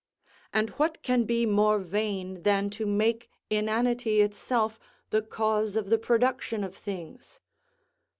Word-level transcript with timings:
And 0.51 0.71
what 0.81 1.03
can 1.03 1.25
be 1.25 1.45
more 1.45 1.77
vain 1.77 2.41
than 2.41 2.71
to 2.71 2.87
make 2.87 3.29
inanity 3.51 4.21
itself 4.21 4.79
the 5.11 5.21
cause 5.21 5.75
of 5.75 5.91
the 5.91 5.99
production 5.99 6.63
of 6.63 6.75
things? 6.75 7.39